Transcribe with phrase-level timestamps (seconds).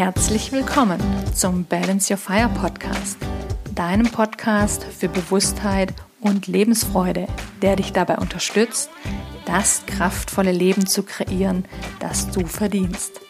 [0.00, 0.98] Herzlich willkommen
[1.34, 3.18] zum Balance Your Fire Podcast,
[3.74, 5.92] deinem Podcast für Bewusstheit
[6.22, 7.26] und Lebensfreude,
[7.60, 8.88] der dich dabei unterstützt,
[9.44, 11.66] das kraftvolle Leben zu kreieren,
[11.98, 13.20] das du verdienst.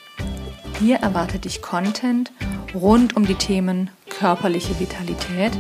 [0.78, 2.30] Hier erwartet dich Content
[2.72, 5.50] rund um die Themen körperliche Vitalität,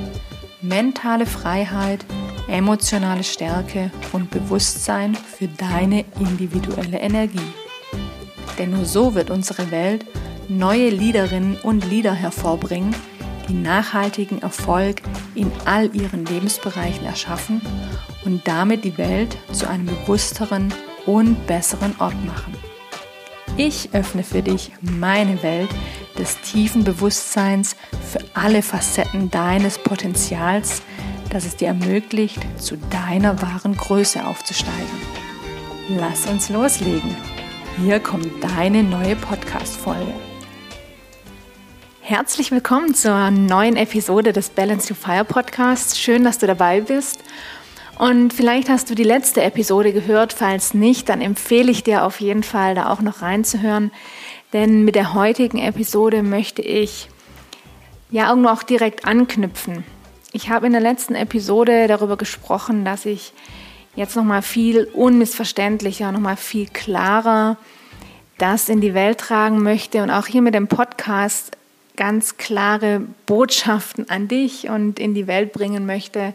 [0.62, 2.06] mentale Freiheit,
[2.46, 7.52] emotionale Stärke und Bewusstsein für deine individuelle Energie.
[8.58, 10.06] Denn nur so wird unsere Welt
[10.50, 12.94] neue Liederinnen und Lieder hervorbringen,
[13.48, 15.00] die nachhaltigen Erfolg
[15.34, 17.62] in all ihren Lebensbereichen erschaffen
[18.24, 20.74] und damit die Welt zu einem bewussteren
[21.06, 22.54] und besseren Ort machen.
[23.56, 25.70] Ich öffne für dich meine Welt
[26.18, 27.76] des tiefen Bewusstseins
[28.10, 30.82] für alle Facetten deines Potenzials,
[31.30, 35.00] das es dir ermöglicht, zu deiner wahren Größe aufzusteigen.
[35.88, 37.16] Lass uns loslegen.
[37.82, 40.29] Hier kommt deine neue Podcast-Folge.
[42.10, 45.96] Herzlich willkommen zur neuen Episode des Balance to Fire Podcasts.
[45.96, 47.20] Schön, dass du dabei bist.
[48.00, 50.32] Und vielleicht hast du die letzte Episode gehört.
[50.32, 53.92] Falls nicht, dann empfehle ich dir auf jeden Fall, da auch noch reinzuhören.
[54.52, 57.08] Denn mit der heutigen Episode möchte ich
[58.10, 59.84] ja irgendwo auch direkt anknüpfen.
[60.32, 63.32] Ich habe in der letzten Episode darüber gesprochen, dass ich
[63.94, 67.56] jetzt nochmal viel unmissverständlicher, nochmal viel klarer
[68.36, 71.56] das in die Welt tragen möchte und auch hier mit dem Podcast
[72.00, 76.32] ganz klare Botschaften an dich und in die Welt bringen möchte,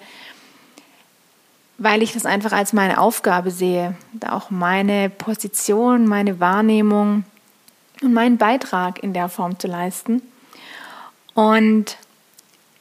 [1.79, 7.23] weil ich das einfach als meine Aufgabe sehe, da auch meine Position, meine Wahrnehmung
[8.03, 10.21] und meinen Beitrag in der Form zu leisten.
[11.33, 11.97] Und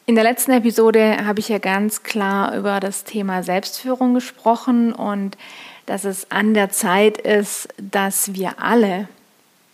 [0.04, 5.38] in der letzten Episode habe ich ja ganz klar über das Thema Selbstführung gesprochen und
[5.86, 9.08] dass es an der Zeit ist, dass wir alle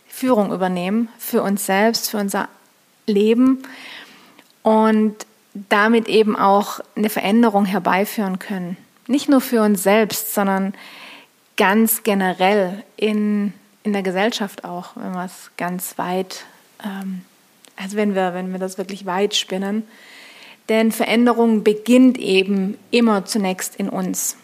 [0.06, 2.48] Führung übernehmen für uns selbst, für unser
[3.10, 3.62] Leben
[4.62, 8.76] und damit eben auch eine Veränderung herbeiführen können.
[9.06, 10.74] Nicht nur für uns selbst, sondern
[11.56, 16.44] ganz generell in, in der Gesellschaft auch, wenn wir es ganz weit,
[16.84, 17.22] ähm,
[17.76, 19.82] also wenn wir, wenn wir das wirklich weit spinnen.
[20.68, 24.36] Denn Veränderung beginnt eben immer zunächst in uns.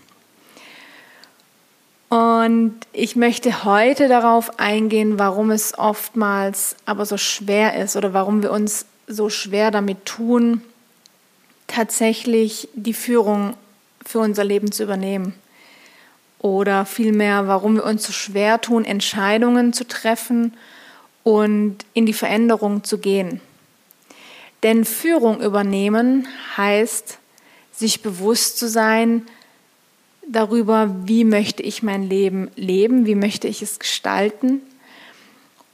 [2.08, 8.42] Und ich möchte heute darauf eingehen, warum es oftmals aber so schwer ist oder warum
[8.42, 10.62] wir uns so schwer damit tun,
[11.66, 13.54] tatsächlich die Führung
[14.04, 15.34] für unser Leben zu übernehmen.
[16.38, 20.54] Oder vielmehr, warum wir uns so schwer tun, Entscheidungen zu treffen
[21.24, 23.40] und in die Veränderung zu gehen.
[24.62, 27.18] Denn Führung übernehmen heißt,
[27.72, 29.26] sich bewusst zu sein,
[30.28, 34.60] darüber, wie möchte ich mein Leben leben, wie möchte ich es gestalten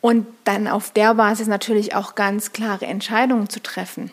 [0.01, 4.11] und dann auf der Basis natürlich auch ganz klare Entscheidungen zu treffen,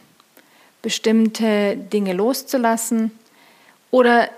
[0.81, 3.11] bestimmte Dinge loszulassen
[3.91, 4.29] oder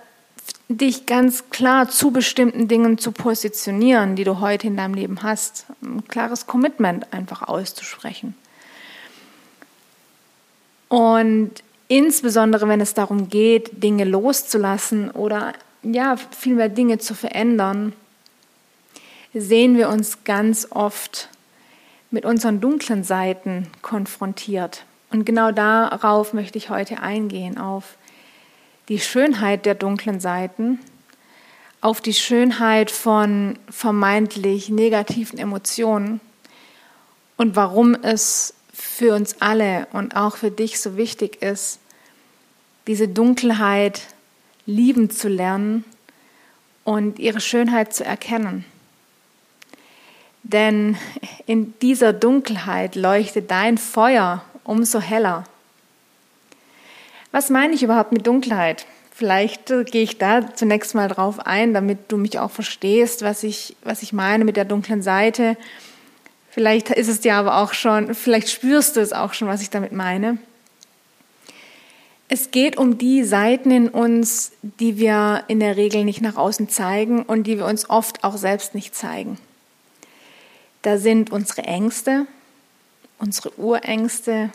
[0.70, 5.66] dich ganz klar zu bestimmten Dingen zu positionieren, die du heute in deinem Leben hast,
[5.82, 8.34] ein klares Commitment einfach auszusprechen.
[10.88, 11.52] Und
[11.90, 17.94] insbesondere wenn es darum geht, Dinge loszulassen oder ja, viel mehr Dinge zu verändern,
[19.34, 21.30] sehen wir uns ganz oft
[22.12, 24.84] mit unseren dunklen Seiten konfrontiert.
[25.12, 27.96] Und genau darauf möchte ich heute eingehen, auf
[28.90, 30.80] die Schönheit der dunklen Seiten,
[31.80, 36.20] auf die Schönheit von vermeintlich negativen Emotionen
[37.38, 41.80] und warum es für uns alle und auch für dich so wichtig ist,
[42.88, 44.02] diese Dunkelheit
[44.66, 45.84] lieben zu lernen
[46.84, 48.66] und ihre Schönheit zu erkennen.
[50.44, 50.98] Denn
[51.46, 55.44] in dieser Dunkelheit leuchtet dein Feuer umso heller.
[57.32, 58.86] Was meine ich überhaupt mit Dunkelheit?
[59.14, 63.44] Vielleicht äh, gehe ich da zunächst mal drauf ein, damit du mich auch verstehst, was
[63.44, 65.58] ich, was ich meine mit der dunklen Seite.
[66.50, 69.70] Vielleicht ist es dir aber auch schon, vielleicht spürst du es auch schon, was ich
[69.70, 70.38] damit meine.
[72.34, 76.70] Es geht um die Seiten in uns, die wir in der Regel nicht nach außen
[76.70, 79.38] zeigen und die wir uns oft auch selbst nicht zeigen.
[80.82, 82.26] Da sind unsere Ängste,
[83.20, 84.50] unsere Urängste,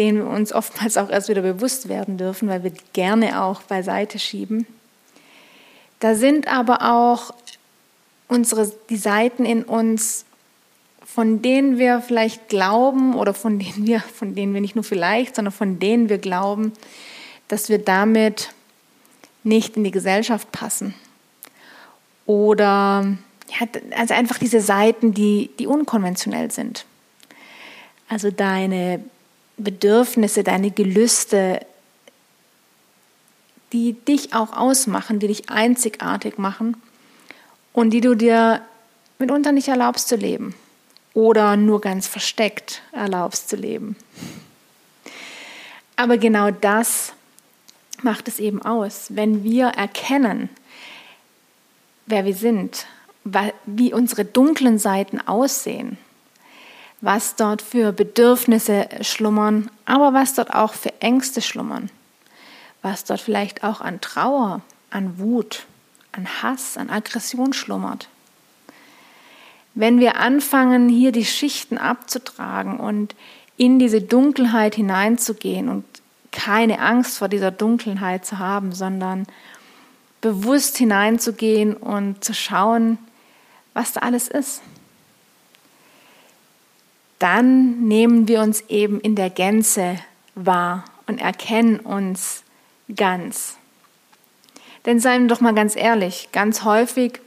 [0.00, 3.62] denen wir uns oftmals auch erst wieder bewusst werden dürfen, weil wir die gerne auch
[3.62, 4.66] beiseite schieben.
[6.00, 7.32] Da sind aber auch
[8.26, 10.24] unsere, die Seiten in uns,
[11.14, 15.36] von denen wir vielleicht glauben oder von denen wir, von denen wir nicht nur vielleicht,
[15.36, 16.72] sondern von denen wir glauben,
[17.48, 18.50] dass wir damit
[19.42, 20.94] nicht in die Gesellschaft passen.
[22.26, 23.16] Oder
[23.48, 23.66] ja,
[23.96, 26.84] also einfach diese Seiten, die, die unkonventionell sind.
[28.10, 29.02] also deine
[29.56, 31.60] Bedürfnisse, deine Gelüste,
[33.72, 36.76] die dich auch ausmachen, die dich einzigartig machen
[37.72, 38.60] und die du dir
[39.18, 40.54] mitunter nicht erlaubst zu leben
[41.18, 43.96] oder nur ganz versteckt erlaubst zu leben.
[45.96, 47.12] Aber genau das
[48.02, 50.48] macht es eben aus, wenn wir erkennen,
[52.06, 52.86] wer wir sind,
[53.66, 55.98] wie unsere dunklen Seiten aussehen,
[57.00, 61.90] was dort für Bedürfnisse schlummern, aber was dort auch für Ängste schlummern,
[62.80, 64.60] was dort vielleicht auch an Trauer,
[64.90, 65.66] an Wut,
[66.12, 68.08] an Hass, an Aggression schlummert.
[69.78, 73.14] Wenn wir anfangen, hier die Schichten abzutragen und
[73.56, 75.84] in diese Dunkelheit hineinzugehen und
[76.32, 79.24] keine Angst vor dieser Dunkelheit zu haben, sondern
[80.20, 82.98] bewusst hineinzugehen und zu schauen,
[83.72, 84.62] was da alles ist.
[87.20, 90.00] Dann nehmen wir uns eben in der Gänze
[90.34, 92.42] wahr und erkennen uns
[92.96, 93.56] ganz.
[94.86, 97.20] Denn seien wir doch mal ganz ehrlich, ganz häufig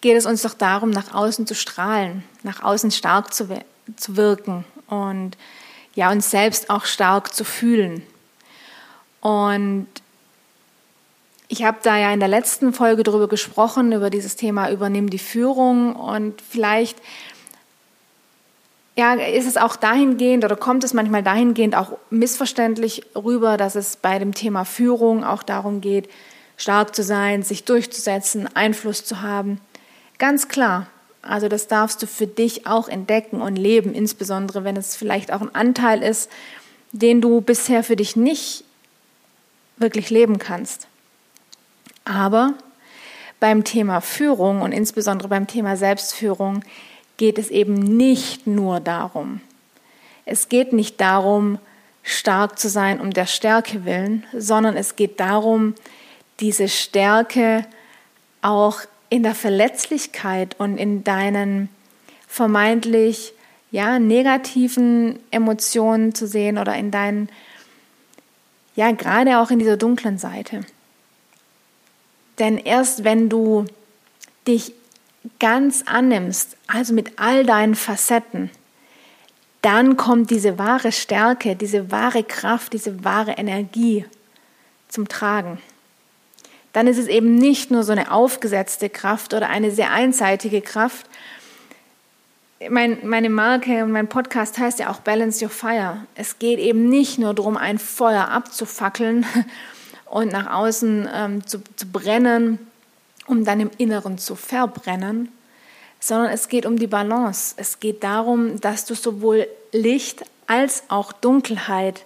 [0.00, 3.48] geht es uns doch darum, nach außen zu strahlen, nach außen stark zu,
[3.96, 5.36] zu wirken und
[5.94, 8.02] ja, uns selbst auch stark zu fühlen.
[9.20, 9.88] Und
[11.48, 15.18] ich habe da ja in der letzten Folge darüber gesprochen, über dieses Thema Übernimm die
[15.18, 16.98] Führung und vielleicht
[18.96, 23.96] ja, ist es auch dahingehend oder kommt es manchmal dahingehend auch missverständlich rüber, dass es
[23.96, 26.08] bei dem Thema Führung auch darum geht,
[26.56, 29.60] stark zu sein, sich durchzusetzen, Einfluss zu haben.
[30.20, 30.86] Ganz klar,
[31.22, 35.40] also das darfst du für dich auch entdecken und leben, insbesondere wenn es vielleicht auch
[35.40, 36.30] ein Anteil ist,
[36.92, 38.64] den du bisher für dich nicht
[39.78, 40.88] wirklich leben kannst.
[42.04, 42.52] Aber
[43.40, 46.64] beim Thema Führung und insbesondere beim Thema Selbstführung
[47.16, 49.40] geht es eben nicht nur darum.
[50.26, 51.58] Es geht nicht darum,
[52.02, 55.74] stark zu sein um der Stärke willen, sondern es geht darum,
[56.40, 57.64] diese Stärke
[58.42, 61.68] auch in der Verletzlichkeit und in deinen
[62.26, 63.34] vermeintlich
[63.72, 67.28] ja, negativen Emotionen zu sehen oder in deinen,
[68.76, 70.64] ja, gerade auch in dieser dunklen Seite.
[72.38, 73.66] Denn erst wenn du
[74.46, 74.72] dich
[75.38, 78.50] ganz annimmst, also mit all deinen Facetten,
[79.60, 84.06] dann kommt diese wahre Stärke, diese wahre Kraft, diese wahre Energie
[84.88, 85.58] zum Tragen
[86.72, 91.06] dann ist es eben nicht nur so eine aufgesetzte Kraft oder eine sehr einseitige Kraft.
[92.68, 96.04] Mein, meine Marke und mein Podcast heißt ja auch Balance Your Fire.
[96.14, 99.24] Es geht eben nicht nur darum, ein Feuer abzufackeln
[100.10, 102.58] und nach außen ähm, zu, zu brennen,
[103.26, 105.30] um dann im Inneren zu verbrennen,
[106.00, 107.54] sondern es geht um die Balance.
[107.56, 112.04] Es geht darum, dass du sowohl Licht als auch Dunkelheit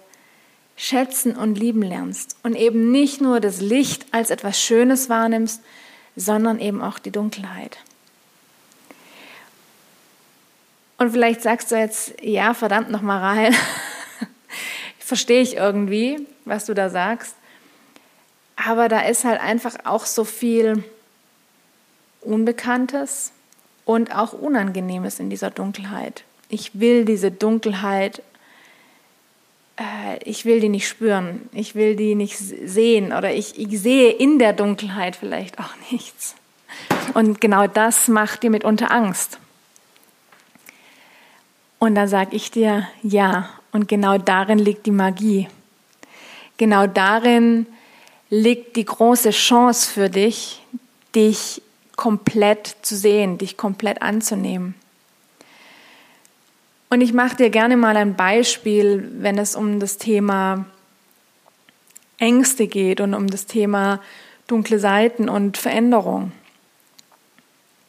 [0.75, 5.61] schätzen und lieben lernst und eben nicht nur das Licht als etwas Schönes wahrnimmst,
[6.15, 7.77] sondern eben auch die Dunkelheit.
[10.97, 13.55] Und vielleicht sagst du jetzt, ja, verdammt nochmal rein,
[14.99, 17.35] verstehe ich irgendwie, was du da sagst,
[18.55, 20.83] aber da ist halt einfach auch so viel
[22.21, 23.31] Unbekanntes
[23.83, 26.23] und auch Unangenehmes in dieser Dunkelheit.
[26.49, 28.23] Ich will diese Dunkelheit
[29.77, 34.11] äh, ich will die nicht spüren, ich will die nicht sehen oder ich, ich sehe
[34.11, 36.35] in der Dunkelheit vielleicht auch nichts.
[37.13, 39.39] Und genau das macht dir mitunter Angst.
[41.79, 45.47] Und da sage ich dir, ja, und genau darin liegt die Magie.
[46.57, 47.67] Genau darin
[48.29, 50.61] liegt die große Chance für dich,
[51.13, 51.61] dich
[51.95, 54.75] komplett zu sehen, dich komplett anzunehmen.
[56.95, 60.63] Und ich mache dir gerne mal ein Beispiel, wenn es um das Thema
[62.19, 64.01] Ängste geht und um das Thema
[64.47, 66.31] dunkle Seiten und Veränderung.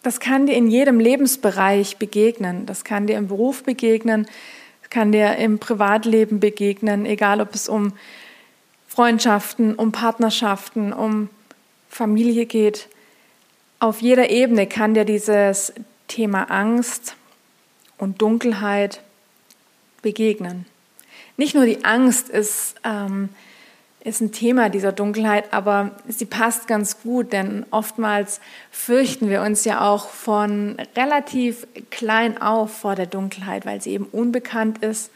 [0.03, 2.67] Das kann dir in jedem Lebensbereich begegnen.
[2.67, 4.27] Das kann dir im Beruf begegnen,
[4.81, 7.93] das kann dir im Privatleben begegnen, egal ob es um
[8.89, 11.29] Freundschaften, um Partnerschaften, um
[11.89, 12.89] Familie geht.
[13.79, 15.73] Auf jeder Ebene kann dir dieses
[16.09, 17.15] Thema Angst
[17.99, 19.01] und Dunkelheit
[20.03, 20.67] begegnen.
[21.37, 23.29] Nicht nur die Angst ist, ähm,
[24.07, 29.65] ist ein Thema dieser Dunkelheit, aber sie passt ganz gut, denn oftmals fürchten wir uns
[29.65, 35.11] ja auch von relativ klein auf vor der Dunkelheit, weil sie eben unbekannt ist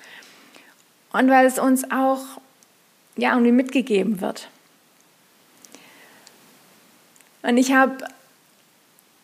[1.12, 2.18] und weil es uns auch
[3.16, 4.48] ja, irgendwie mitgegeben wird.
[7.42, 7.98] Und ich habe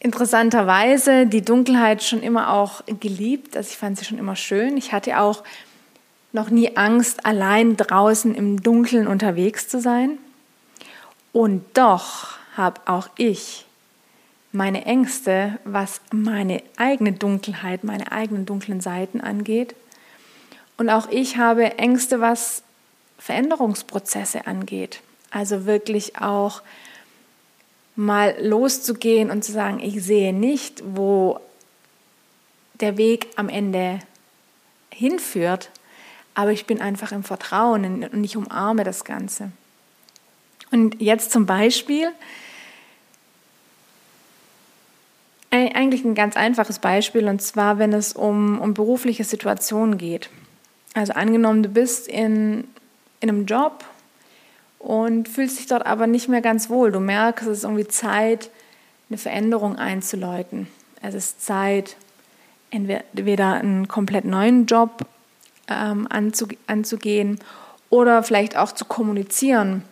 [0.07, 3.57] interessanterweise die Dunkelheit schon immer auch geliebt.
[3.57, 4.77] Also ich fand sie schon immer schön.
[4.77, 5.43] Ich hatte auch
[6.33, 10.19] noch nie Angst, allein draußen im Dunkeln unterwegs zu sein.
[11.33, 13.67] Und doch habe auch ich
[14.53, 19.75] meine Ängste, was meine eigene Dunkelheit, meine eigenen dunklen Seiten angeht.
[20.79, 22.63] Und auch ich habe Ängste, was
[23.19, 25.01] Veränderungsprozesse angeht.
[25.33, 26.63] Also wirklich auch
[27.97, 31.41] mal loszugehen und zu sagen, ich sehe nicht, wo
[32.75, 34.01] der Weg am Ende
[34.91, 35.71] hinführt,
[36.35, 39.51] aber ich bin einfach im Vertrauen und ich umarme das Ganze.
[40.71, 42.13] Und jetzt zum Beispiel,
[45.51, 50.29] eigentlich ein ganz einfaches Beispiel, und zwar, wenn es um, um berufliche Situationen geht.
[50.95, 52.65] Also angenommen, du bist in,
[53.21, 53.85] in einem Job
[54.87, 56.93] und fühlst dich dort aber nicht mehr ganz wohl.
[56.93, 58.51] Du merkst, es ist irgendwie Zeit,
[59.11, 60.69] eine Veränderung einzuläuten.
[61.03, 61.97] Es ist Zeit,
[62.71, 65.05] entweder einen komplett neuen Job
[65.67, 66.07] ähm,
[66.69, 67.41] anzugehen
[67.91, 69.83] oder vielleicht auch zu kommunizieren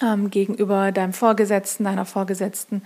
[0.00, 2.80] ähm, gegenüber deinem Vorgesetzten, deiner Vorgesetzten,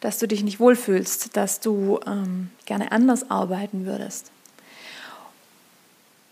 [0.00, 4.30] dass du dich nicht wohlfühlst, dass du ähm, gerne anders arbeiten würdest.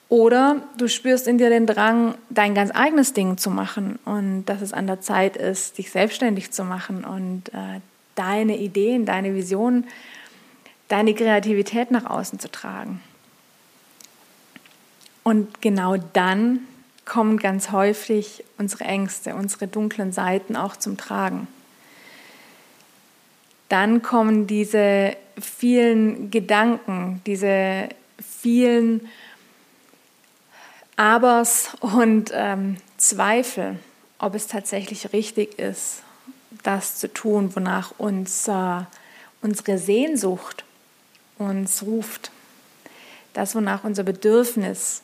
[0.08, 4.62] Oder du spürst in dir den Drang, dein ganz eigenes Ding zu machen und dass
[4.62, 7.80] es an der Zeit ist, dich selbstständig zu machen und äh,
[8.14, 9.84] deine Ideen, deine Visionen,
[10.88, 13.00] deine Kreativität nach außen zu tragen.
[15.24, 16.60] Und genau dann
[17.04, 21.48] kommen ganz häufig unsere Ängste, unsere dunklen Seiten auch zum Tragen.
[23.68, 27.88] Dann kommen diese vielen Gedanken, diese
[28.40, 29.08] vielen
[30.96, 33.78] Abers und ähm, Zweifel,
[34.18, 36.02] ob es tatsächlich richtig ist,
[36.62, 38.80] das zu tun, wonach uns äh,
[39.42, 40.64] unsere Sehnsucht
[41.38, 42.30] uns ruft,
[43.34, 45.02] das, wonach unser Bedürfnis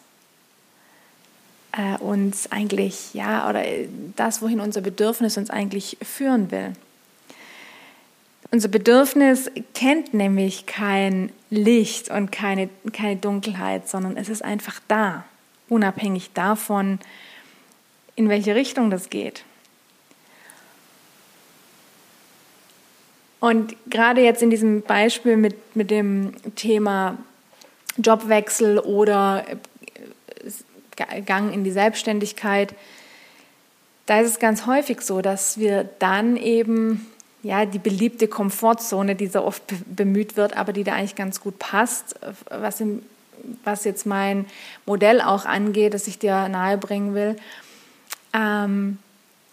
[1.72, 3.62] äh, uns eigentlich, ja, oder
[4.16, 6.72] das, wohin unser Bedürfnis uns eigentlich führen will.
[8.50, 15.24] Unser Bedürfnis kennt nämlich kein Licht und keine, keine Dunkelheit, sondern es ist einfach da
[15.72, 17.00] unabhängig davon,
[18.14, 19.44] in welche Richtung das geht.
[23.40, 27.18] Und gerade jetzt in diesem Beispiel mit, mit dem Thema
[27.96, 32.74] Jobwechsel oder äh, Gang in die Selbstständigkeit,
[34.06, 37.06] da ist es ganz häufig so, dass wir dann eben
[37.42, 41.58] ja die beliebte Komfortzone, die so oft bemüht wird, aber die da eigentlich ganz gut
[41.58, 42.14] passt,
[42.50, 43.02] was im
[43.64, 44.46] was jetzt mein
[44.86, 47.36] Modell auch angeht, das ich dir nahebringen will.
[48.32, 48.98] Ähm,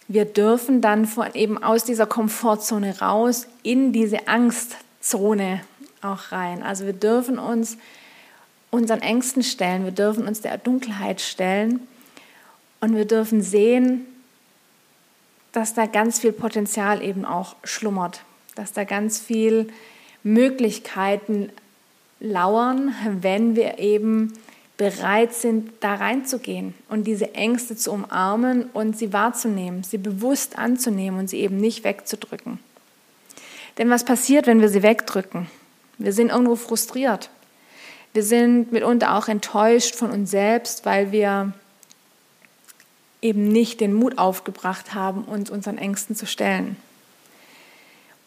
[0.08, 5.60] wir dürfen dann von eben aus dieser Komfortzone raus in diese Angstzone
[6.02, 6.62] auch rein.
[6.62, 7.76] Also wir dürfen uns
[8.70, 11.86] unseren Ängsten stellen, wir dürfen uns der Dunkelheit stellen
[12.80, 14.06] und wir dürfen sehen,
[15.52, 18.22] dass da ganz viel Potenzial eben auch schlummert,
[18.54, 19.68] dass da ganz viel
[20.22, 21.50] Möglichkeiten
[22.20, 24.32] lauern, wenn wir eben
[24.76, 31.20] bereit sind, da reinzugehen und diese Ängste zu umarmen und sie wahrzunehmen, sie bewusst anzunehmen
[31.20, 32.58] und sie eben nicht wegzudrücken.
[33.76, 35.48] Denn was passiert, wenn wir sie wegdrücken?
[35.98, 37.28] Wir sind irgendwo frustriert.
[38.12, 41.52] Wir sind mitunter auch enttäuscht von uns selbst, weil wir
[43.22, 46.76] eben nicht den Mut aufgebracht haben, uns unseren Ängsten zu stellen.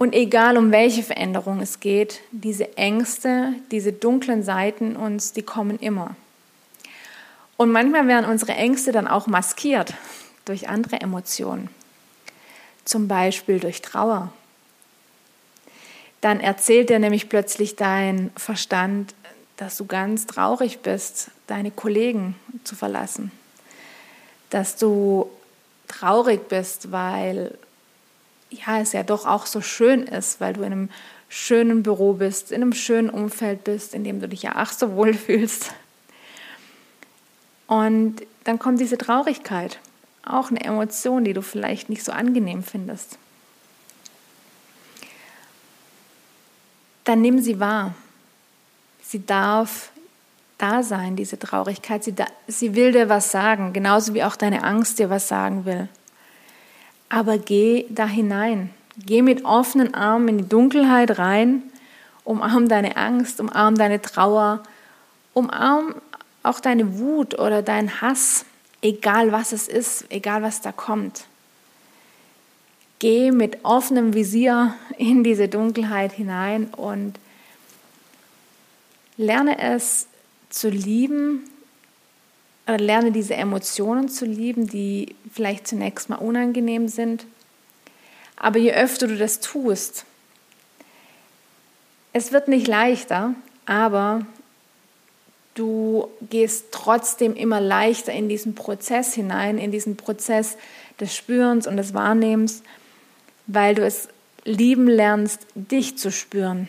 [0.03, 5.79] Und egal um welche Veränderung es geht, diese Ängste, diese dunklen Seiten uns, die kommen
[5.79, 6.17] immer.
[7.55, 9.93] Und manchmal werden unsere Ängste dann auch maskiert
[10.43, 11.69] durch andere Emotionen,
[12.83, 14.33] zum Beispiel durch Trauer.
[16.19, 19.15] Dann erzählt dir nämlich plötzlich dein Verstand,
[19.55, 23.31] dass du ganz traurig bist, deine Kollegen zu verlassen,
[24.49, 25.29] dass du
[25.87, 27.57] traurig bist, weil
[28.53, 30.89] ja, es ja doch auch so schön ist, weil du in einem
[31.29, 34.95] schönen Büro bist, in einem schönen Umfeld bist, in dem du dich ja ach so
[34.95, 35.73] wohl fühlst.
[37.67, 39.79] Und dann kommt diese Traurigkeit,
[40.25, 43.17] auch eine Emotion, die du vielleicht nicht so angenehm findest.
[47.03, 47.95] Dann nimm sie wahr.
[49.01, 49.91] Sie darf
[50.57, 52.03] da sein, diese Traurigkeit.
[52.03, 55.65] Sie, da, sie will dir was sagen, genauso wie auch deine Angst dir was sagen
[55.65, 55.89] will
[57.13, 58.71] aber geh da hinein.
[58.97, 61.61] Geh mit offenen Armen in die Dunkelheit rein,
[62.23, 64.63] umarm deine Angst, umarm deine Trauer,
[65.35, 65.93] umarm
[66.41, 68.45] auch deine Wut oder deinen Hass,
[68.81, 71.25] egal was es ist, egal was da kommt.
[72.97, 77.19] geh mit offenem Visier in diese Dunkelheit hinein und
[79.17, 80.07] lerne es
[80.49, 81.43] zu lieben,
[82.67, 87.25] lerne diese Emotionen zu lieben, die vielleicht zunächst mal unangenehm sind.
[88.35, 90.05] Aber je öfter du das tust,
[92.13, 93.33] es wird nicht leichter,
[93.65, 94.25] aber
[95.55, 100.57] du gehst trotzdem immer leichter in diesen Prozess hinein, in diesen Prozess
[100.99, 102.61] des Spürens und des Wahrnehmens,
[103.47, 104.09] weil du es
[104.45, 106.67] lieben lernst, dich zu spüren.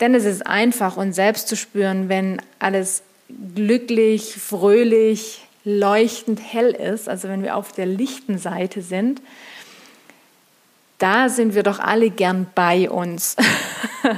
[0.00, 3.02] Denn es ist einfach, uns selbst zu spüren, wenn alles
[3.54, 9.22] glücklich, fröhlich, leuchtend hell ist, also wenn wir auf der lichten Seite sind,
[10.98, 13.36] da sind wir doch alle gern bei uns.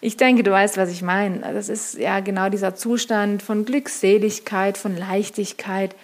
[0.00, 1.40] ich denke, du weißt, was ich meine.
[1.52, 5.94] Das ist ja genau dieser Zustand von Glückseligkeit, von Leichtigkeit,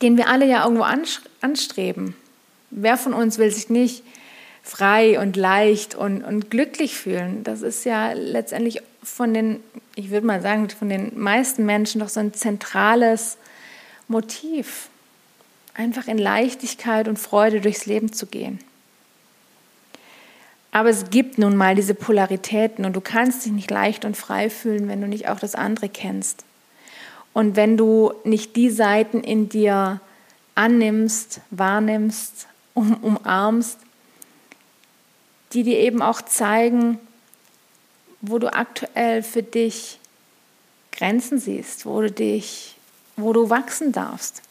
[0.00, 0.86] den wir alle ja irgendwo
[1.42, 2.14] anstreben.
[2.70, 4.02] Wer von uns will sich nicht
[4.62, 7.44] frei und leicht und, und glücklich fühlen?
[7.44, 9.60] Das ist ja letztendlich von den,
[9.94, 13.38] ich würde mal sagen, von den meisten Menschen doch so ein zentrales
[14.08, 14.88] Motiv,
[15.74, 18.58] einfach in Leichtigkeit und Freude durchs Leben zu gehen.
[20.72, 24.50] Aber es gibt nun mal diese Polaritäten und du kannst dich nicht leicht und frei
[24.50, 26.44] fühlen, wenn du nicht auch das andere kennst.
[27.32, 30.00] Und wenn du nicht die Seiten in dir
[30.54, 33.78] annimmst, wahrnimmst, um, umarmst,
[35.52, 36.98] die dir eben auch zeigen,
[38.28, 39.98] wo du aktuell für dich
[40.92, 42.76] Grenzen siehst, wo du dich,
[43.16, 44.42] wo du wachsen darfst.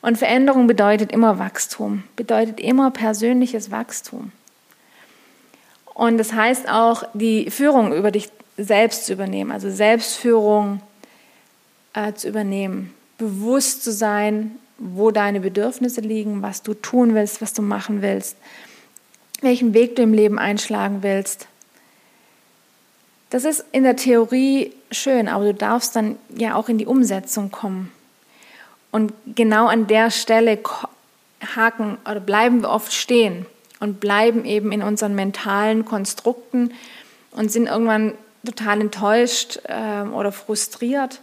[0.00, 4.32] Und Veränderung bedeutet immer Wachstum, bedeutet immer persönliches Wachstum.
[5.94, 10.80] Und das heißt auch, die Führung über dich selbst zu übernehmen, also Selbstführung
[11.94, 17.52] äh, zu übernehmen, bewusst zu sein, wo deine Bedürfnisse liegen, was du tun willst, was
[17.52, 18.36] du machen willst,
[19.40, 21.46] welchen Weg du im Leben einschlagen willst.
[23.32, 27.50] Das ist in der Theorie schön, aber du darfst dann ja auch in die Umsetzung
[27.50, 27.90] kommen.
[28.90, 30.58] Und genau an der Stelle
[31.56, 33.46] haken oder bleiben wir oft stehen
[33.80, 36.74] und bleiben eben in unseren mentalen Konstrukten
[37.30, 38.12] und sind irgendwann
[38.44, 41.22] total enttäuscht äh, oder frustriert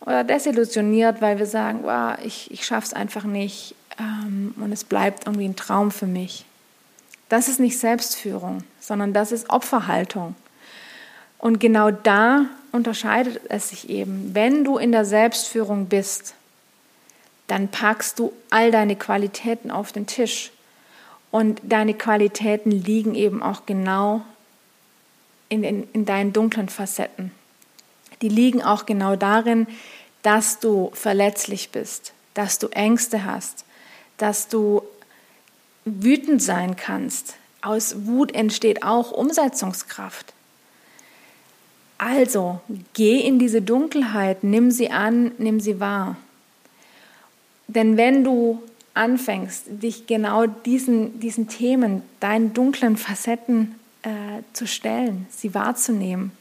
[0.00, 4.84] oder desillusioniert, weil wir sagen, wow, ich, ich schaffe es einfach nicht ähm, und es
[4.84, 6.44] bleibt irgendwie ein Traum für mich.
[7.30, 10.34] Das ist nicht Selbstführung, sondern das ist Opferhaltung.
[11.44, 14.34] Und genau da unterscheidet es sich eben.
[14.34, 16.32] Wenn du in der Selbstführung bist,
[17.48, 20.52] dann packst du all deine Qualitäten auf den Tisch.
[21.30, 24.22] Und deine Qualitäten liegen eben auch genau
[25.50, 27.30] in, in, in deinen dunklen Facetten.
[28.22, 29.66] Die liegen auch genau darin,
[30.22, 33.66] dass du verletzlich bist, dass du Ängste hast,
[34.16, 34.82] dass du
[35.84, 37.34] wütend sein kannst.
[37.60, 40.33] Aus Wut entsteht auch Umsetzungskraft.
[41.98, 42.60] Also,
[42.92, 46.16] geh in diese Dunkelheit, nimm sie an, nimm sie wahr.
[47.68, 48.62] Denn wenn du
[48.94, 56.32] anfängst, dich genau diesen, diesen Themen, deinen dunklen Facetten äh, zu stellen, sie wahrzunehmen,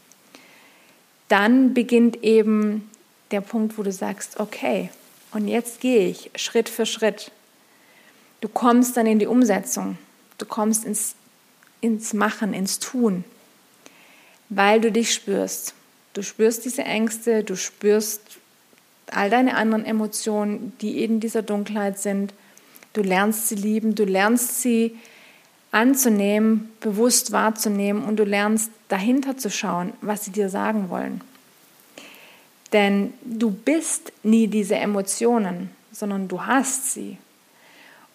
[1.30, 2.90] dann beginnt eben
[3.32, 4.90] der Punkt, wo du sagst, okay,
[5.32, 7.32] und jetzt gehe ich Schritt für Schritt.
[8.42, 9.98] Du kommst dann in die Umsetzung,
[10.38, 11.16] du kommst ins,
[11.82, 13.24] ins Machen, ins Tun
[14.50, 15.74] weil du dich spürst.
[16.14, 18.22] Du spürst diese Ängste, du spürst
[19.12, 22.34] all deine anderen Emotionen, die in dieser Dunkelheit sind.
[22.94, 24.96] Du lernst sie lieben, du lernst sie
[25.72, 31.22] anzunehmen, bewusst wahrzunehmen und du lernst dahinter zu schauen, was sie dir sagen wollen.
[32.74, 37.18] Denn du bist nie diese Emotionen, sondern du hast sie.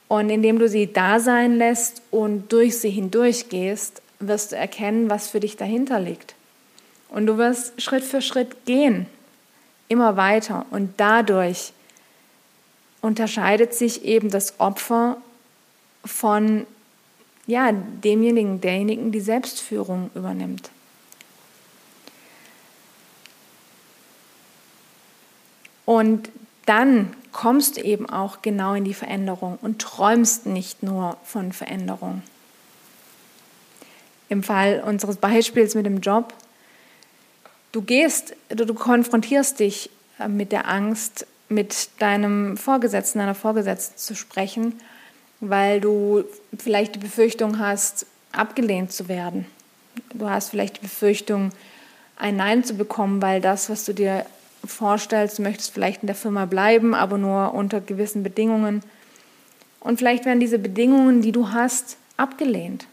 [0.07, 5.29] Und indem du sie da sein lässt und durch sie hindurchgehst, wirst du erkennen, was
[5.29, 6.35] für dich dahinter liegt.
[7.09, 9.07] Und du wirst Schritt für Schritt gehen,
[9.89, 10.67] immer weiter.
[10.71, 11.73] Und dadurch
[13.01, 15.17] unterscheidet sich eben das Opfer
[16.05, 16.67] von
[17.47, 20.71] ja, demjenigen, derjenigen, die Selbstführung übernimmt.
[25.87, 26.29] Und
[26.67, 32.23] dann kommst du eben auch genau in die Veränderung und träumst nicht nur von Veränderung.
[34.29, 36.35] Im Fall unseres Beispiels mit dem Job,
[37.73, 44.15] du gehst, du, konfrontierst dich äh, mit der Angst, mit deinem Vorgesetzten, deiner Vorgesetzten zu
[44.15, 44.75] sprechen,
[45.41, 46.25] weil du
[46.59, 49.47] vielleicht die Befürchtung hast, abgelehnt zu werden.
[50.15, 51.51] Du hast vielleicht die Befürchtung,
[52.17, 54.27] ein Nein zu bekommen, weil das, was du dir
[54.65, 58.83] vorstellst, du möchtest vielleicht in der Firma bleiben, aber nur unter gewissen Bedingungen.
[59.81, 62.87] Und vielleicht werden diese Bedingungen, die du hast, abgelehnt.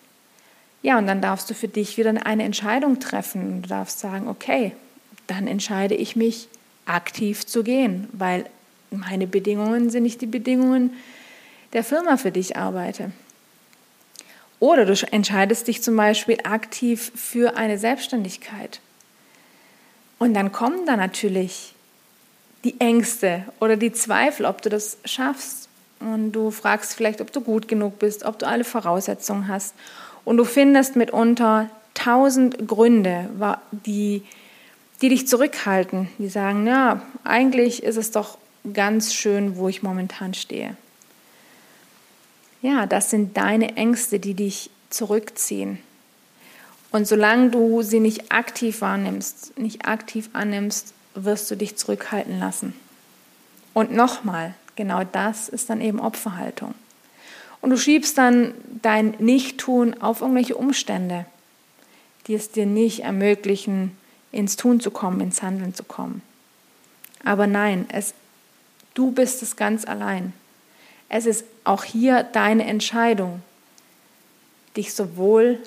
[0.85, 3.63] Ja, und dann darfst du für dich wieder eine Entscheidung treffen.
[3.63, 4.73] Du darfst sagen, okay,
[5.25, 6.47] dann entscheide ich mich
[6.85, 8.45] aktiv zu gehen, weil
[8.91, 10.93] meine Bedingungen sind nicht die Bedingungen
[11.73, 13.09] der Firma, für die ich arbeite.
[14.59, 18.79] Oder du entscheidest dich zum Beispiel aktiv für eine Selbstständigkeit.
[20.19, 21.73] Und dann kommen da natürlich
[22.63, 25.67] die Ängste oder die Zweifel, ob du das schaffst.
[25.99, 29.73] Und du fragst vielleicht, ob du gut genug bist, ob du alle Voraussetzungen hast.
[30.25, 33.29] Und du findest mitunter tausend Gründe,
[33.71, 34.23] die,
[35.01, 38.38] die dich zurückhalten, die sagen, ja, eigentlich ist es doch
[38.73, 40.75] ganz schön, wo ich momentan stehe.
[42.61, 45.77] Ja, das sind deine Ängste, die dich zurückziehen.
[46.91, 52.73] Und solange du sie nicht aktiv wahrnimmst, nicht aktiv annimmst, wirst du dich zurückhalten lassen.
[53.73, 56.73] Und nochmal, genau das ist dann eben Opferhaltung.
[57.65, 61.25] Und du schiebst dann dein Nichttun auf irgendwelche Umstände,
[62.28, 63.97] die es dir nicht ermöglichen,
[64.32, 66.21] ins Tun zu kommen, ins Handeln zu kommen.
[67.23, 68.13] Aber nein, es,
[68.93, 70.32] du bist es ganz allein.
[71.10, 73.41] Es ist auch hier deine Entscheidung,
[74.78, 75.58] dich sowohl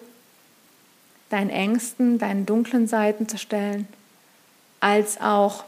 [1.30, 3.88] deinen Ängsten, deinen dunklen Seiten zu stellen,
[4.78, 5.64] als auch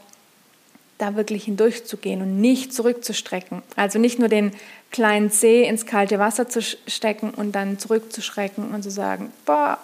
[0.97, 3.63] da wirklich hindurchzugehen und nicht zurückzustrecken.
[3.75, 4.53] Also nicht nur den
[4.91, 9.79] kleinen Zeh ins kalte Wasser zu stecken und dann zurückzuschrecken und zu sagen, boah,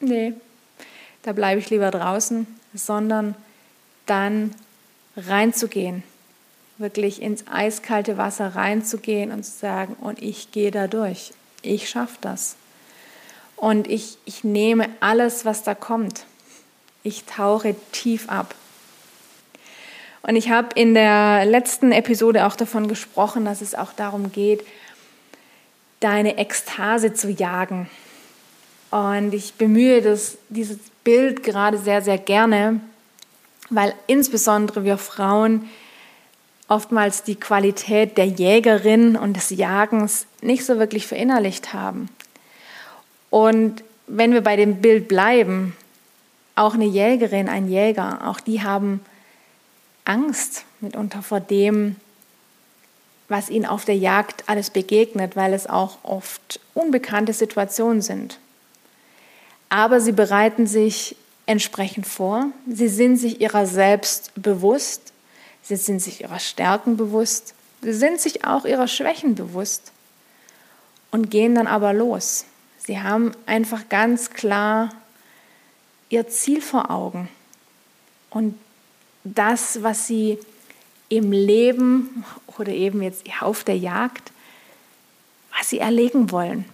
[0.00, 0.34] nee,
[1.22, 3.34] da bleibe ich lieber draußen, sondern
[4.06, 4.54] dann
[5.16, 6.02] reinzugehen,
[6.78, 12.18] wirklich ins eiskalte Wasser reinzugehen und zu sagen, und ich gehe da durch, ich schaffe
[12.20, 12.56] das.
[13.56, 16.24] Und ich, ich nehme alles, was da kommt.
[17.02, 18.54] Ich tauche tief ab.
[20.22, 24.64] Und ich habe in der letzten Episode auch davon gesprochen, dass es auch darum geht,
[26.00, 27.88] deine Ekstase zu jagen.
[28.90, 32.80] Und ich bemühe das, dieses Bild gerade sehr, sehr gerne,
[33.70, 35.68] weil insbesondere wir Frauen
[36.68, 42.08] oftmals die Qualität der Jägerin und des Jagens nicht so wirklich verinnerlicht haben.
[43.30, 45.76] Und wenn wir bei dem Bild bleiben,
[46.56, 49.00] auch eine Jägerin, ein Jäger, auch die haben
[50.10, 51.94] Angst mitunter vor dem,
[53.28, 58.40] was ihnen auf der Jagd alles begegnet, weil es auch oft unbekannte Situationen sind.
[59.68, 61.14] Aber sie bereiten sich
[61.46, 65.12] entsprechend vor, sie sind sich ihrer selbst bewusst,
[65.62, 69.92] sie sind sich ihrer Stärken bewusst, sie sind sich auch ihrer Schwächen bewusst
[71.12, 72.46] und gehen dann aber los.
[72.78, 74.90] Sie haben einfach ganz klar
[76.08, 77.28] ihr Ziel vor Augen.
[78.30, 78.58] Und
[79.24, 80.38] das, was sie
[81.08, 82.24] im Leben
[82.58, 84.32] oder eben jetzt auf der Jagd,
[85.56, 86.64] was sie erlegen wollen.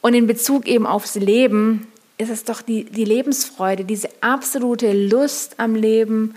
[0.00, 1.86] Und in Bezug eben aufs Leben
[2.18, 6.34] ist es doch die, die Lebensfreude, diese absolute Lust am Leben,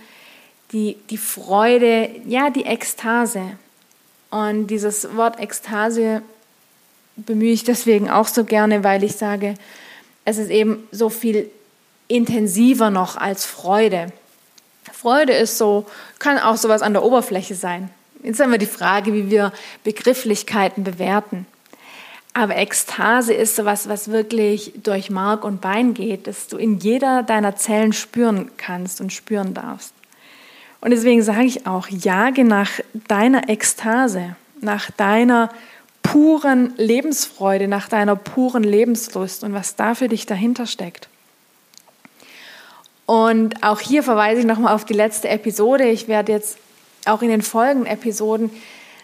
[0.71, 3.41] die, die Freude, ja, die Ekstase.
[4.29, 6.21] Und dieses Wort Ekstase
[7.15, 9.55] bemühe ich deswegen auch so gerne, weil ich sage,
[10.25, 11.49] es ist eben so viel
[12.07, 14.11] intensiver noch als Freude.
[14.99, 15.86] Freude ist so,
[16.17, 17.89] kann auch sowas an der Oberfläche sein.
[18.23, 21.45] Jetzt haben wir die Frage, wie wir Begrifflichkeiten bewerten.
[22.33, 27.21] Aber Ekstase ist sowas, was wirklich durch Mark und Bein geht, dass du in jeder
[27.21, 29.93] deiner Zellen spüren kannst und spüren darfst.
[30.81, 32.69] Und deswegen sage ich auch, jage nach
[33.07, 35.49] deiner Ekstase, nach deiner
[36.01, 41.07] puren Lebensfreude, nach deiner puren Lebenslust und was da für dich dahinter steckt.
[43.08, 45.86] Und auch hier verweise ich nochmal auf die letzte Episode.
[45.86, 46.58] Ich werde jetzt
[47.06, 48.52] auch in den folgenden Episoden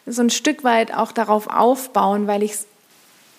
[0.05, 2.67] so ein Stück weit auch darauf aufbauen, weil ich es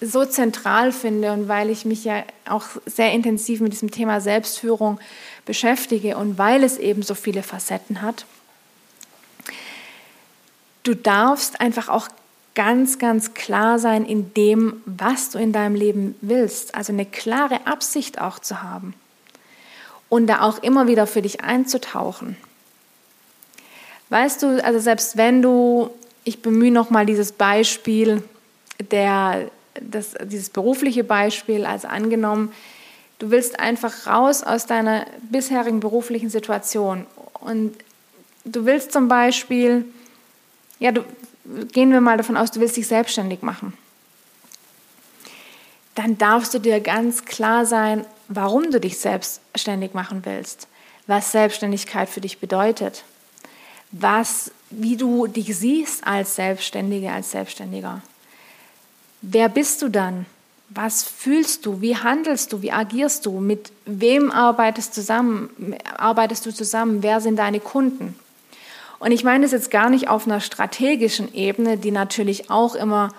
[0.00, 4.98] so zentral finde und weil ich mich ja auch sehr intensiv mit diesem Thema Selbstführung
[5.44, 8.24] beschäftige und weil es eben so viele Facetten hat.
[10.82, 12.08] Du darfst einfach auch
[12.54, 16.74] ganz, ganz klar sein in dem, was du in deinem Leben willst.
[16.74, 18.94] Also eine klare Absicht auch zu haben
[20.08, 22.36] und da auch immer wieder für dich einzutauchen.
[24.10, 25.90] Weißt du, also selbst wenn du,
[26.24, 28.22] ich bemühe nochmal dieses Beispiel,
[28.90, 32.52] der, das, dieses berufliche Beispiel, also angenommen,
[33.18, 37.06] du willst einfach raus aus deiner bisherigen beruflichen Situation
[37.40, 37.74] und
[38.44, 39.84] du willst zum Beispiel,
[40.78, 41.04] ja, du,
[41.72, 43.72] gehen wir mal davon aus, du willst dich selbstständig machen.
[45.94, 50.68] Dann darfst du dir ganz klar sein, warum du dich selbstständig machen willst,
[51.06, 53.04] was Selbstständigkeit für dich bedeutet,
[53.90, 58.02] was, wie du dich siehst als Selbstständige, als Selbstständiger,
[59.22, 60.26] wer bist du dann?
[60.70, 61.80] Was fühlst du?
[61.80, 62.62] Wie handelst du?
[62.62, 63.38] Wie agierst du?
[63.38, 67.02] Mit wem arbeitest, zusammen, arbeitest du zusammen?
[67.02, 68.18] Wer sind deine Kunden?
[68.98, 73.10] Und ich meine es jetzt gar nicht auf einer strategischen Ebene, die natürlich auch immer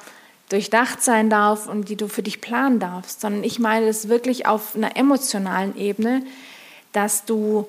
[0.50, 4.46] durchdacht sein darf und die du für dich planen darfst, sondern ich meine es wirklich
[4.46, 6.24] auf einer emotionalen Ebene,
[6.94, 7.68] dass du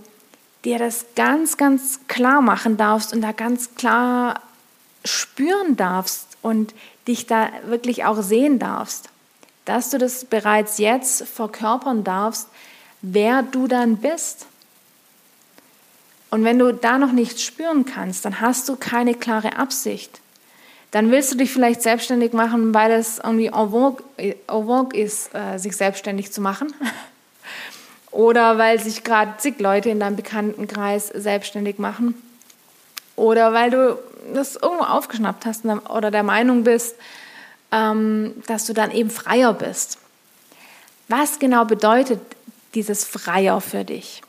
[0.64, 4.42] dir das ganz, ganz klar machen darfst und da ganz klar
[5.04, 6.74] spüren darfst und
[7.06, 9.08] dich da wirklich auch sehen darfst,
[9.64, 12.48] dass du das bereits jetzt verkörpern darfst,
[13.02, 14.46] wer du dann bist.
[16.30, 20.20] Und wenn du da noch nichts spüren kannst, dann hast du keine klare Absicht.
[20.90, 25.34] Dann willst du dich vielleicht selbstständig machen, weil es irgendwie en vogue, en vogue ist,
[25.34, 26.72] äh, sich selbstständig zu machen.
[28.10, 32.14] Oder weil sich gerade zig Leute in deinem Bekanntenkreis selbstständig machen.
[33.14, 33.98] Oder weil du
[34.32, 36.96] das irgendwo aufgeschnappt hast oder der Meinung bist,
[37.72, 39.98] ähm, dass du dann eben freier bist.
[41.08, 42.20] Was genau bedeutet
[42.74, 44.22] dieses Freier für dich?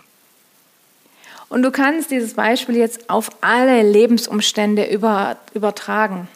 [1.50, 6.28] Und du kannst dieses Beispiel jetzt auf alle Lebensumstände über, übertragen.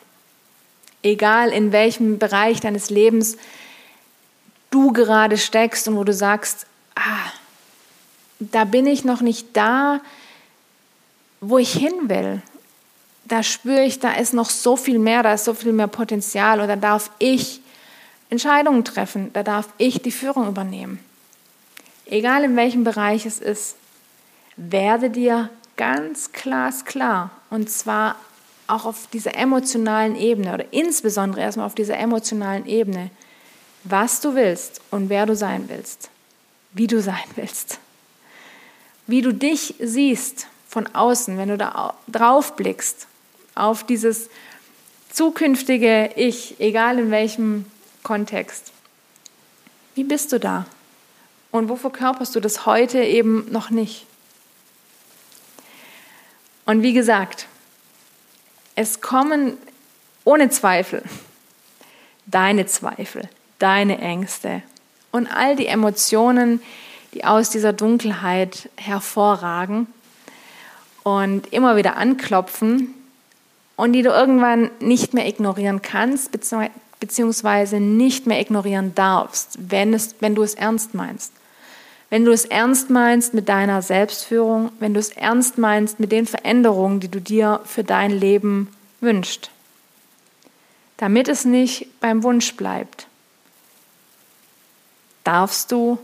[1.03, 3.37] Egal in welchem Bereich deines Lebens
[4.69, 7.31] du gerade steckst und wo du sagst, ah,
[8.39, 10.01] da bin ich noch nicht da,
[11.41, 12.41] wo ich hin will.
[13.25, 16.59] Da spüre ich, da ist noch so viel mehr, da ist so viel mehr Potenzial
[16.59, 17.61] und da darf ich
[18.29, 20.99] Entscheidungen treffen, da darf ich die Führung übernehmen.
[22.05, 23.75] Egal in welchem Bereich es ist,
[24.55, 28.15] werde dir ganz glasklar und zwar
[28.71, 33.09] auch auf dieser emotionalen Ebene oder insbesondere erstmal auf dieser emotionalen Ebene,
[33.83, 36.09] was du willst und wer du sein willst,
[36.73, 37.79] wie du sein willst
[39.11, 43.07] wie du dich siehst von außen, wenn du da drauf blickst,
[43.55, 44.29] auf dieses
[45.11, 47.65] zukünftige Ich, egal in welchem
[48.03, 48.71] Kontext.
[49.95, 50.65] Wie bist du da?
[51.51, 54.05] Und wo verkörperst du das heute eben noch nicht?
[56.65, 57.47] Und wie gesagt,
[58.81, 59.57] es kommen
[60.23, 61.03] ohne Zweifel
[62.25, 64.63] deine Zweifel, deine Ängste
[65.11, 66.61] und all die Emotionen,
[67.13, 69.87] die aus dieser Dunkelheit hervorragen
[71.03, 72.93] und immer wieder anklopfen
[73.75, 76.31] und die du irgendwann nicht mehr ignorieren kannst,
[76.99, 81.33] beziehungsweise nicht mehr ignorieren darfst, wenn, es, wenn du es ernst meinst.
[82.11, 86.27] Wenn du es ernst meinst mit deiner Selbstführung, wenn du es ernst meinst mit den
[86.27, 88.67] Veränderungen, die du dir für dein Leben
[88.99, 89.49] wünschst.
[90.97, 93.07] Damit es nicht beim Wunsch bleibt,
[95.23, 95.99] darfst du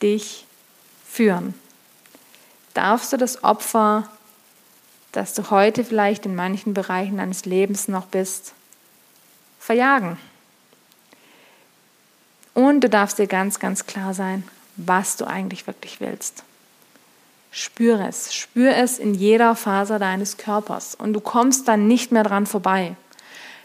[0.00, 0.46] dich
[1.06, 1.52] führen?
[2.72, 4.08] Darfst du das Opfer,
[5.12, 8.54] das du heute vielleicht in manchen Bereichen deines Lebens noch bist,
[9.60, 10.16] verjagen?
[12.54, 14.42] Und du darfst dir ganz, ganz klar sein,
[14.76, 16.44] was du eigentlich wirklich willst.
[17.50, 22.22] Spüre es, spüre es in jeder Faser deines Körpers und du kommst dann nicht mehr
[22.22, 22.96] dran vorbei.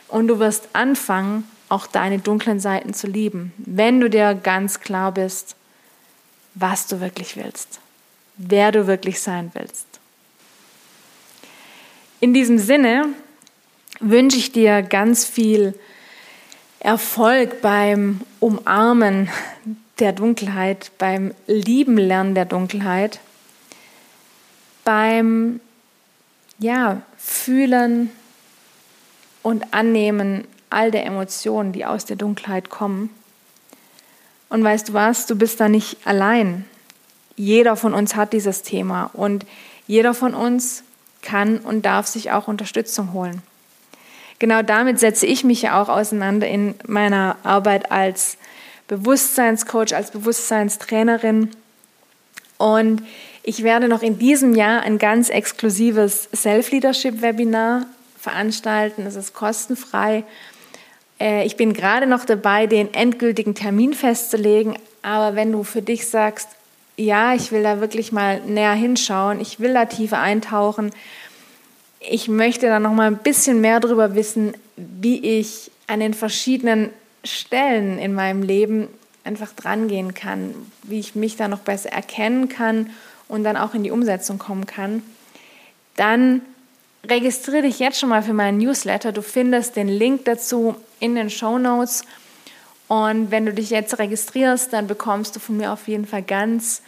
[0.08, 5.14] Und du wirst anfangen, auch deine dunklen Seiten zu lieben, wenn du dir ganz klar
[5.14, 5.56] bist,
[6.54, 7.80] was du wirklich willst,
[8.36, 9.88] wer du wirklich sein willst.
[12.20, 13.06] In diesem Sinne
[14.00, 15.74] wünsche ich dir ganz viel
[16.80, 19.30] Erfolg beim Umarmen
[20.02, 23.20] der Dunkelheit, beim Lieben lernen der Dunkelheit,
[24.84, 25.62] beim
[26.58, 28.12] ja, Fühlen
[29.44, 33.10] und Annehmen all der Emotionen, die aus der Dunkelheit kommen.
[34.50, 36.66] Und weißt du was, du bist da nicht allein.
[37.36, 39.46] Jeder von uns hat dieses Thema und
[39.88, 40.84] jeder von uns
[41.22, 43.42] kann und darf sich auch Unterstützung holen.
[44.40, 48.38] Genau damit setze ich mich ja auch auseinander in meiner Arbeit als
[48.92, 51.50] Bewusstseinscoach, als Bewusstseinstrainerin.
[52.58, 53.04] Und
[53.42, 57.88] ich werde noch in diesem Jahr ein ganz exklusives Self-Leadership-Webinar
[58.20, 59.06] veranstalten.
[59.08, 60.24] Es ist kostenfrei
[61.22, 64.76] äh, ich bin gerade noch dabei, den endgültigen Termin festzulegen.
[65.04, 66.50] Aber wenn du für dich sagst,
[66.98, 70.92] ja, ich will da wirklich mal näher hinschauen, ich will da tiefer eintauchen,
[72.00, 76.90] ich möchte da noch mal ein bisschen mehr darüber wissen, wie ich an den verschiedenen
[77.24, 78.88] Stellen in meinem Leben
[79.24, 82.90] einfach drangehen kann, wie ich mich da noch besser erkennen kann
[83.28, 85.04] und dann auch in die Umsetzung kommen kann,
[85.96, 86.42] dann
[87.08, 89.12] registriere dich jetzt schon mal für meinen Newsletter.
[89.12, 92.04] Du findest den Link dazu in den Show Notes.
[92.88, 96.82] Und wenn du dich jetzt registrierst, dann bekommst du von mir auf jeden Fall ganz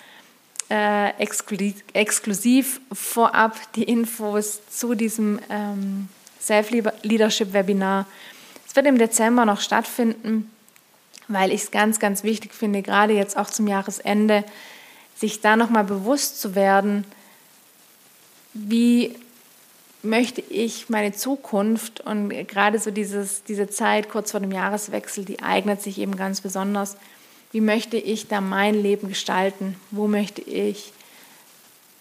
[0.69, 6.09] äh, exklusiv, exklusiv, vorab die Infos zu diesem ähm,
[6.41, 8.05] Self-Leadership-Webinar.
[8.73, 10.49] Wird im Dezember noch stattfinden,
[11.27, 14.43] weil ich es ganz, ganz wichtig finde, gerade jetzt auch zum Jahresende,
[15.15, 17.05] sich da nochmal bewusst zu werden,
[18.53, 19.15] wie
[20.03, 25.41] möchte ich meine Zukunft und gerade so dieses, diese Zeit kurz vor dem Jahreswechsel, die
[25.41, 26.97] eignet sich eben ganz besonders.
[27.51, 29.75] Wie möchte ich da mein Leben gestalten?
[29.91, 30.91] Wo möchte ich,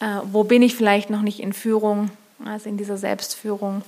[0.00, 2.10] äh, wo bin ich vielleicht noch nicht in Führung,
[2.44, 3.82] also in dieser Selbstführung?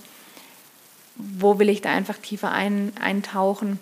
[1.16, 3.78] Wo will ich da einfach tiefer ein, eintauchen?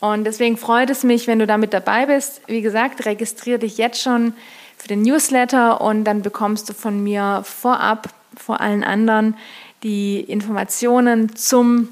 [0.00, 2.42] Und deswegen freut es mich, wenn du damit dabei bist.
[2.46, 4.34] Wie gesagt, registriere dich jetzt schon
[4.76, 9.36] für den Newsletter und dann bekommst du von mir vorab, vor allen anderen,
[9.82, 11.88] die Informationen zum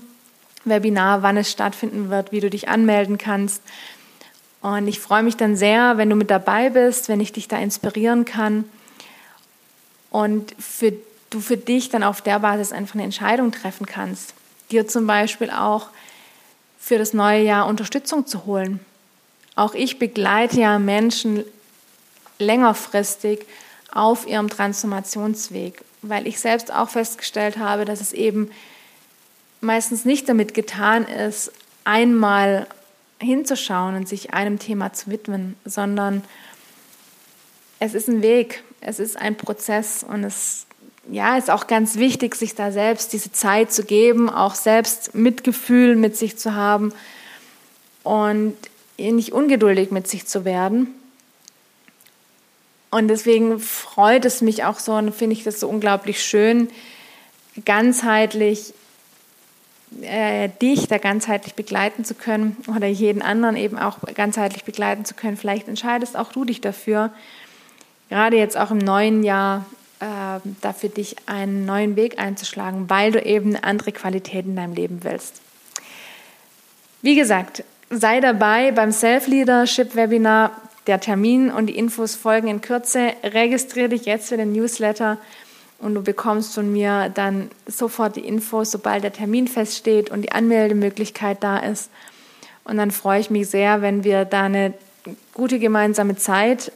[0.65, 3.63] Webinar, wann es stattfinden wird, wie du dich anmelden kannst.
[4.61, 7.59] Und ich freue mich dann sehr, wenn du mit dabei bist, wenn ich dich da
[7.59, 8.65] inspirieren kann
[10.11, 10.93] und für,
[11.31, 14.35] du für dich dann auf der Basis einfach eine Entscheidung treffen kannst.
[14.71, 15.89] Dir zum Beispiel auch
[16.79, 18.81] für das neue Jahr Unterstützung zu holen.
[19.57, 21.45] Auch ich begleite ja Menschen
[22.39, 23.47] längerfristig
[23.93, 28.51] auf ihrem Transformationsweg, weil ich selbst auch festgestellt habe, dass es eben
[29.61, 31.53] meistens nicht damit getan ist,
[31.85, 32.67] einmal
[33.21, 36.25] hinzuschauen und sich einem Thema zu widmen, sondern
[37.79, 40.67] es ist ein Weg, es ist ein Prozess und es
[41.11, 45.97] ja, ist auch ganz wichtig, sich da selbst diese Zeit zu geben, auch selbst Mitgefühl
[45.97, 46.93] mit sich zu haben
[48.03, 48.55] und
[48.99, 50.89] nicht ungeduldig mit sich zu werden.
[52.91, 56.69] Und deswegen freut es mich auch so und finde ich das so unglaublich schön,
[57.65, 58.73] ganzheitlich
[60.01, 65.15] äh, dich da ganzheitlich begleiten zu können oder jeden anderen eben auch ganzheitlich begleiten zu
[65.15, 65.37] können.
[65.37, 67.11] Vielleicht entscheidest auch du dich dafür,
[68.09, 69.67] gerade jetzt auch im neuen Jahr
[70.01, 74.75] da für dich einen neuen Weg einzuschlagen, weil du eben eine andere Qualität in deinem
[74.75, 75.41] Leben willst.
[77.01, 80.53] Wie gesagt, sei dabei beim Self-Leadership-Webinar
[80.87, 83.13] der Termin und die Infos folgen in Kürze.
[83.23, 85.19] Registriere dich jetzt für den Newsletter
[85.79, 90.33] und du bekommst von mir dann sofort die Infos, sobald der Termin feststeht und die
[90.33, 91.91] Anmeldemöglichkeit da ist.
[92.65, 94.75] Und dann freue ich mich sehr, wenn wir da eine
[95.35, 96.73] gute gemeinsame Zeit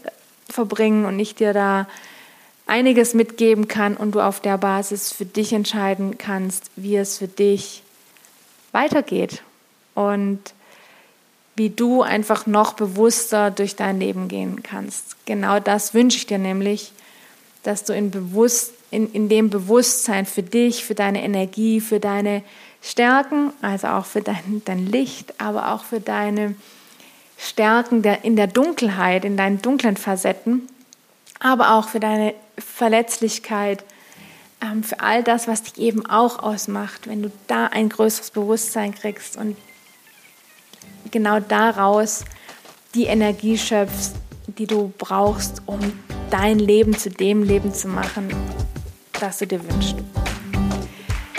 [0.48, 1.86] verbringen und ich dir da
[2.68, 7.28] einiges mitgeben kann und du auf der Basis für dich entscheiden kannst, wie es für
[7.28, 7.82] dich
[8.72, 9.42] weitergeht.
[9.94, 10.54] Und
[11.58, 15.16] wie du einfach noch bewusster durch dein Leben gehen kannst.
[15.26, 16.92] Genau das wünsche ich dir nämlich,
[17.64, 22.44] dass du in, bewusst, in, in dem Bewusstsein für dich, für deine Energie, für deine
[22.80, 26.54] Stärken, also auch für dein, dein Licht, aber auch für deine
[27.36, 30.68] Stärken der, in der Dunkelheit, in deinen dunklen Facetten,
[31.40, 33.84] aber auch für deine Verletzlichkeit,
[34.60, 38.94] ähm, für all das, was dich eben auch ausmacht, wenn du da ein größeres Bewusstsein
[38.94, 39.56] kriegst und
[41.10, 42.24] genau daraus
[42.94, 44.14] die Energie schöpfst,
[44.46, 45.78] die du brauchst, um
[46.30, 48.28] dein Leben zu dem Leben zu machen,
[49.20, 49.96] das du dir wünschst.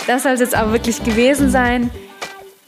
[0.06, 1.90] Das soll es jetzt aber wirklich gewesen sein.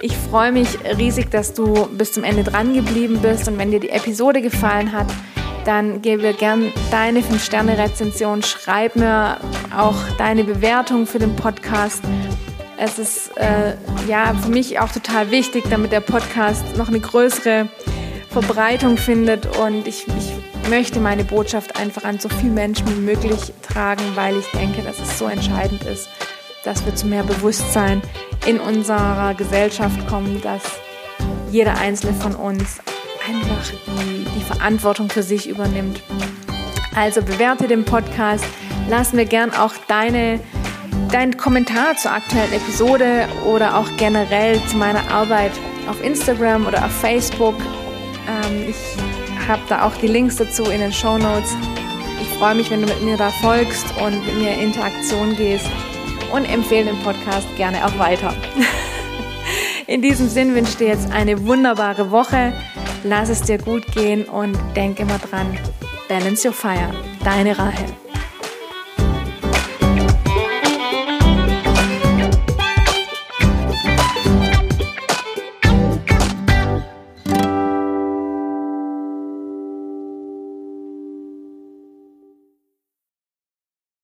[0.01, 3.81] Ich freue mich riesig, dass du bis zum Ende dran geblieben bist und wenn dir
[3.81, 5.07] die Episode gefallen hat,
[5.65, 9.39] dann gebe gern deine 5-Sterne-Rezension, schreib mir
[9.77, 12.03] auch deine Bewertung für den Podcast.
[12.77, 13.75] Es ist äh,
[14.09, 17.69] ja für mich auch total wichtig, damit der Podcast noch eine größere
[18.31, 19.57] Verbreitung findet.
[19.59, 24.37] Und ich, ich möchte meine Botschaft einfach an so viele Menschen wie möglich tragen, weil
[24.37, 26.09] ich denke, dass es so entscheidend ist,
[26.65, 28.03] dass wir zu mehr Bewusstsein
[28.47, 30.63] in unserer Gesellschaft kommen, dass
[31.51, 32.81] jeder einzelne von uns
[33.29, 36.03] einfach die, die Verantwortung für sich übernimmt.
[36.95, 38.45] Also bewerte den Podcast,
[38.89, 40.41] lass mir gern auch deine
[41.11, 45.53] deinen Kommentar zur aktuellen Episode oder auch generell zu meiner Arbeit
[45.89, 47.55] auf Instagram oder auf Facebook.
[48.27, 51.55] Ähm, ich habe da auch die Links dazu in den Show Notes.
[52.21, 55.67] Ich freue mich, wenn du mit mir da folgst und mit mir in Interaktion gehst
[56.33, 58.35] und empfehle den Podcast gerne auch weiter.
[59.87, 62.53] In diesem Sinn wünsche ich dir jetzt eine wunderbare Woche.
[63.05, 65.59] Lass es dir gut gehen und denk immer dran,
[66.09, 66.91] balance your fire.
[67.25, 68.02] Deine Rahel.